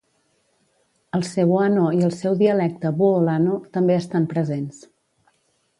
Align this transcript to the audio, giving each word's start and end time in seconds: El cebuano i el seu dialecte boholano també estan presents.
El 1.17 1.25
cebuano 1.33 1.85
i 1.99 2.01
el 2.07 2.15
seu 2.23 2.39
dialecte 2.41 2.93
boholano 3.03 3.61
també 3.79 4.01
estan 4.01 4.31
presents. 4.35 4.83